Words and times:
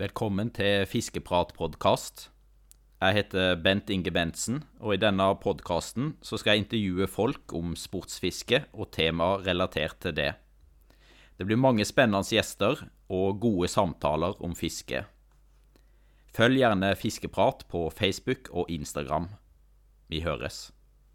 Velkommen 0.00 0.48
til 0.48 0.86
Fiskepratpodkast. 0.88 2.30
Jeg 3.04 3.16
heter 3.18 3.58
Bent 3.60 3.90
Inge 3.92 4.08
Bentsen, 4.08 4.62
og 4.80 4.94
i 4.94 5.00
denne 5.02 5.26
podkasten 5.42 6.14
skal 6.24 6.54
jeg 6.54 6.62
intervjue 6.62 7.08
folk 7.10 7.52
om 7.58 7.74
sportsfiske 7.76 8.62
og 8.72 8.88
temaer 8.96 9.44
relatert 9.50 9.98
til 10.00 10.16
det. 10.16 10.30
Det 11.36 11.44
blir 11.44 11.60
mange 11.60 11.84
spennende 11.84 12.24
gjester 12.24 12.80
og 13.12 13.42
gode 13.44 13.68
samtaler 13.68 14.40
om 14.40 14.56
fiske. 14.56 15.04
Følg 16.32 16.62
gjerne 16.62 16.94
Fiskeprat 16.96 17.66
på 17.68 17.90
Facebook 17.92 18.48
og 18.56 18.72
Instagram. 18.72 19.28
Vi 20.08 20.24
høres. 20.24 20.70